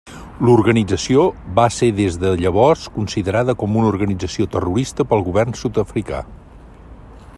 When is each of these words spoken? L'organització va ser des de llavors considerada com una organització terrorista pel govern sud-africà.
L'organització 0.47 1.25
va 1.59 1.65
ser 1.75 1.89
des 1.99 2.17
de 2.23 2.31
llavors 2.43 2.85
considerada 2.95 3.55
com 3.65 3.77
una 3.83 3.91
organització 3.93 4.49
terrorista 4.57 5.07
pel 5.13 5.23
govern 5.29 5.59
sud-africà. 5.61 6.23